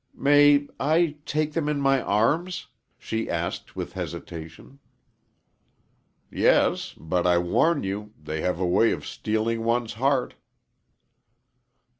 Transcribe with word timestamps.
"May 0.17 0.67
I 0.79 1.17
take 1.27 1.53
them 1.53 1.69
in 1.69 1.79
my 1.79 2.01
arms?" 2.01 2.65
she 2.97 3.29
asked, 3.29 3.75
with 3.75 3.93
hesitation. 3.93 4.79
"Yes; 6.31 6.93
but 6.97 7.27
I 7.27 7.37
warn 7.37 7.83
you 7.83 8.11
they 8.19 8.41
have 8.41 8.59
a 8.59 8.65
way 8.65 8.93
of 8.93 9.05
stealing 9.05 9.63
one's 9.63 9.93
heart." 9.93 10.33